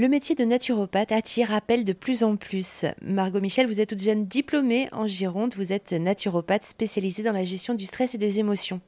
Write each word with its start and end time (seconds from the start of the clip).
Le 0.00 0.06
métier 0.06 0.36
de 0.36 0.44
naturopathe 0.44 1.10
attire, 1.10 1.52
appelle 1.52 1.84
de 1.84 1.92
plus 1.92 2.22
en 2.22 2.36
plus. 2.36 2.84
Margot 3.02 3.40
Michel, 3.40 3.66
vous 3.66 3.80
êtes 3.80 3.88
toute 3.88 4.00
jeune 4.00 4.26
diplômée 4.26 4.88
en 4.92 5.08
Gironde, 5.08 5.54
vous 5.56 5.72
êtes 5.72 5.90
naturopathe 5.90 6.62
spécialisée 6.62 7.24
dans 7.24 7.32
la 7.32 7.44
gestion 7.44 7.74
du 7.74 7.84
stress 7.84 8.14
et 8.14 8.18
des 8.18 8.38
émotions. 8.38 8.80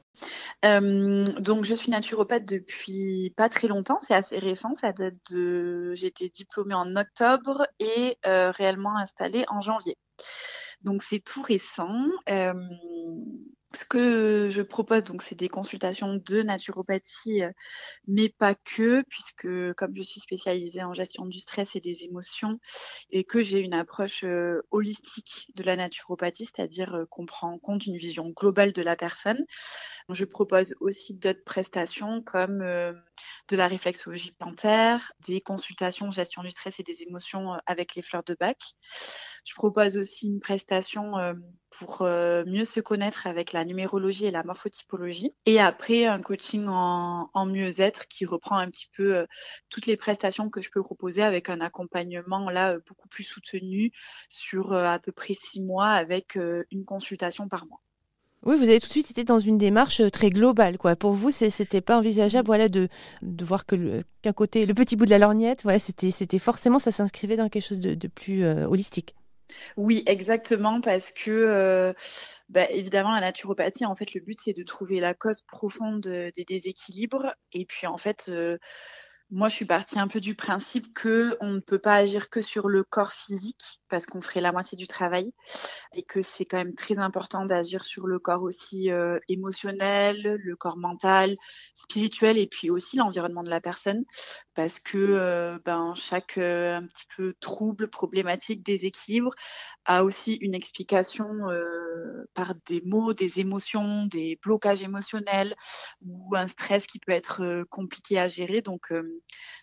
Euh, 0.63 1.25
donc 1.41 1.65
je 1.65 1.75
suis 1.75 1.91
naturopathe 1.91 2.45
depuis 2.45 3.33
pas 3.35 3.49
très 3.49 3.67
longtemps, 3.67 3.99
c'est 3.99 4.13
assez 4.13 4.39
récent, 4.39 4.73
ça 4.73 4.93
date 4.93 5.15
de 5.31 5.93
j'ai 5.95 6.07
été 6.07 6.29
diplômée 6.29 6.75
en 6.75 6.95
octobre 6.95 7.67
et 7.79 8.17
euh, 8.25 8.51
réellement 8.51 8.95
installée 8.95 9.43
en 9.49 9.59
janvier. 9.59 9.97
Donc 10.79 11.03
c'est 11.03 11.19
tout 11.19 11.41
récent. 11.41 12.05
Euh, 12.29 12.53
ce 13.73 13.85
que 13.85 14.49
je 14.49 14.61
propose, 14.61 15.03
donc, 15.03 15.21
c'est 15.21 15.35
des 15.35 15.49
consultations 15.49 16.15
de 16.15 16.41
naturopathie, 16.41 17.43
euh, 17.43 17.51
mais 18.07 18.29
pas 18.29 18.55
que, 18.55 19.03
puisque 19.09 19.73
comme 19.75 19.95
je 19.95 20.01
suis 20.01 20.19
spécialisée 20.19 20.83
en 20.83 20.93
gestion 20.93 21.25
du 21.25 21.39
stress 21.39 21.75
et 21.75 21.79
des 21.79 22.03
émotions, 22.03 22.59
et 23.11 23.23
que 23.23 23.41
j'ai 23.41 23.59
une 23.59 23.73
approche 23.73 24.23
euh, 24.23 24.61
holistique 24.71 25.51
de 25.55 25.63
la 25.63 25.75
naturopathie, 25.75 26.45
c'est-à-dire 26.45 26.95
euh, 26.95 27.05
qu'on 27.09 27.25
prend 27.25 27.51
en 27.53 27.59
compte 27.59 27.85
une 27.85 27.97
vision 27.97 28.29
globale 28.29 28.73
de 28.73 28.81
la 28.81 28.95
personne, 28.95 29.45
je 30.09 30.25
propose 30.25 30.75
aussi 30.81 31.13
d'autres 31.13 31.43
prestations 31.45 32.21
comme 32.21 32.59
de 32.59 33.55
la 33.55 33.67
réflexologie 33.67 34.33
plantaire, 34.33 35.13
des 35.27 35.39
consultations 35.39 36.11
gestion 36.11 36.43
du 36.43 36.51
stress 36.51 36.79
et 36.79 36.83
des 36.83 37.03
émotions 37.03 37.53
avec 37.65 37.95
les 37.95 38.01
fleurs 38.01 38.23
de 38.23 38.35
bac. 38.37 38.57
Je 39.45 39.53
propose 39.55 39.97
aussi 39.97 40.27
une 40.27 40.39
prestation 40.39 41.13
pour 41.81 42.03
mieux 42.03 42.65
se 42.65 42.79
connaître 42.79 43.27
avec 43.27 43.53
la 43.53 43.65
numérologie 43.65 44.25
et 44.25 44.31
la 44.31 44.43
morphotypologie. 44.43 45.33
Et 45.45 45.59
après, 45.59 46.05
un 46.05 46.21
coaching 46.21 46.67
en, 46.67 47.45
mieux-être 47.45 48.07
qui 48.07 48.25
reprend 48.25 48.57
un 48.57 48.69
petit 48.69 48.89
peu 48.95 49.25
toutes 49.69 49.87
les 49.87 49.97
prestations 49.97 50.49
que 50.49 50.61
je 50.61 50.69
peux 50.69 50.83
proposer 50.83 51.23
avec 51.23 51.49
un 51.49 51.59
accompagnement 51.59 52.49
là 52.49 52.77
beaucoup 52.87 53.07
plus 53.07 53.23
soutenu 53.23 53.91
sur 54.29 54.73
à 54.73 54.99
peu 54.99 55.11
près 55.11 55.33
six 55.33 55.61
mois 55.61 55.89
avec 55.89 56.37
une 56.71 56.85
consultation 56.85 57.47
par 57.47 57.65
mois. 57.65 57.81
Oui, 58.43 58.57
vous 58.57 58.69
avez 58.69 58.79
tout 58.79 58.87
de 58.87 58.91
suite 58.91 59.11
été 59.11 59.23
dans 59.23 59.39
une 59.39 59.59
démarche 59.59 60.01
très 60.11 60.31
globale, 60.31 60.79
quoi. 60.79 60.95
Pour 60.95 61.11
vous, 61.11 61.29
c'était 61.29 61.81
pas 61.81 61.97
envisageable, 61.97 62.47
voilà, 62.47 62.69
de, 62.69 62.87
de 63.21 63.45
voir 63.45 63.67
que 63.67 64.03
qu'un 64.23 64.33
côté, 64.33 64.65
le 64.65 64.73
petit 64.73 64.95
bout 64.95 65.05
de 65.05 65.11
la 65.11 65.19
lorgnette, 65.19 65.61
voilà, 65.61 65.77
c'était, 65.77 66.09
c'était 66.09 66.39
forcément, 66.39 66.79
ça 66.79 66.91
s'inscrivait 66.91 67.37
dans 67.37 67.49
quelque 67.49 67.67
chose 67.67 67.79
de, 67.79 68.07
plus 68.07 68.43
holistique. 68.45 69.13
Oui, 69.77 70.03
exactement, 70.05 70.81
parce 70.81 71.11
que 71.11 71.31
euh, 71.31 71.93
bah, 72.49 72.69
évidemment, 72.71 73.11
la 73.11 73.21
naturopathie, 73.21 73.85
en 73.85 73.95
fait, 73.95 74.13
le 74.13 74.21
but, 74.21 74.39
c'est 74.41 74.53
de 74.53 74.63
trouver 74.63 74.99
la 74.99 75.13
cause 75.13 75.41
profonde 75.43 76.01
des 76.01 76.45
déséquilibres. 76.47 77.33
Et 77.53 77.65
puis, 77.65 77.87
en 77.87 77.97
fait, 77.97 78.25
euh, 78.29 78.57
moi, 79.31 79.47
je 79.47 79.55
suis 79.55 79.65
partie 79.65 79.97
un 79.97 80.09
peu 80.09 80.19
du 80.19 80.35
principe 80.35 80.93
que 80.93 81.37
on 81.39 81.51
ne 81.53 81.59
peut 81.61 81.79
pas 81.79 81.95
agir 81.95 82.29
que 82.29 82.41
sur 82.41 82.67
le 82.67 82.83
corps 82.83 83.13
physique 83.13 83.79
parce 83.87 84.05
qu'on 84.05 84.21
ferait 84.21 84.41
la 84.41 84.51
moitié 84.51 84.77
du 84.77 84.87
travail 84.87 85.31
et 85.93 86.03
que 86.03 86.21
c'est 86.21 86.43
quand 86.43 86.57
même 86.57 86.75
très 86.75 86.99
important 86.99 87.45
d'agir 87.45 87.83
sur 87.83 88.07
le 88.07 88.19
corps 88.19 88.43
aussi 88.43 88.91
euh, 88.91 89.19
émotionnel, 89.29 90.21
le 90.21 90.55
corps 90.57 90.77
mental, 90.77 91.37
spirituel 91.75 92.37
et 92.37 92.47
puis 92.47 92.69
aussi 92.69 92.97
l'environnement 92.97 93.43
de 93.43 93.49
la 93.49 93.61
personne 93.61 94.03
parce 94.53 94.79
que 94.79 94.97
euh, 94.97 95.57
ben 95.63 95.93
chaque 95.95 96.37
euh, 96.37 96.75
un 96.75 96.85
petit 96.85 97.05
peu 97.15 97.33
trouble, 97.39 97.89
problématique, 97.89 98.63
déséquilibre 98.63 99.33
a 99.85 100.03
aussi 100.03 100.33
une 100.35 100.53
explication 100.53 101.25
par 102.35 102.53
des 102.67 102.81
mots, 102.85 103.13
des 103.13 103.39
émotions, 103.39 104.05
des 104.05 104.39
blocages 104.43 104.83
émotionnels 104.83 105.55
ou 106.05 106.35
un 106.35 106.47
stress 106.47 106.85
qui 106.85 106.99
peut 106.99 107.11
être 107.11 107.63
compliqué 107.71 108.19
à 108.19 108.27
gérer. 108.27 108.61
Donc 108.61 108.91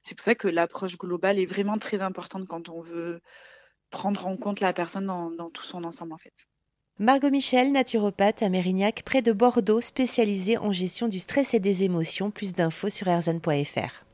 c'est 0.02 0.14
pour 0.14 0.24
ça 0.24 0.34
que 0.34 0.48
l'approche 0.48 0.96
globale 0.96 1.38
est 1.38 1.46
vraiment 1.46 1.78
très 1.78 2.02
importante 2.02 2.46
quand 2.46 2.68
on 2.68 2.80
veut 2.80 3.20
prendre 3.90 4.26
en 4.26 4.36
compte 4.36 4.60
la 4.60 4.72
personne 4.72 5.06
dans, 5.06 5.50
tout 5.50 5.64
son 5.64 5.84
ensemble 5.84 6.12
en 6.12 6.18
fait. 6.18 6.34
Margot 6.98 7.30
Michel, 7.30 7.70
naturopathe 7.70 8.42
à 8.42 8.48
Mérignac, 8.48 9.02
près 9.04 9.22
de 9.22 9.32
Bordeaux, 9.32 9.80
spécialisée 9.80 10.58
en 10.58 10.72
gestion 10.72 11.06
du 11.06 11.20
stress 11.20 11.54
et 11.54 11.60
des 11.60 11.84
émotions. 11.84 12.32
Plus 12.32 12.54
d'infos 12.54 12.88
sur 12.88 13.06
erzan.fr. 13.06 14.07